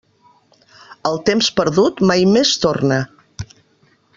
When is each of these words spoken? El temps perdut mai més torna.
El 1.09 1.19
temps 1.27 1.49
perdut 1.59 2.01
mai 2.13 2.25
més 2.37 2.55
torna. 2.65 2.99